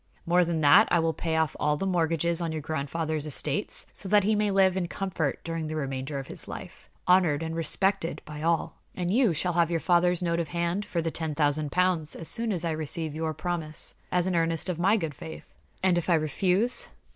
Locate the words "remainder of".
5.75-6.25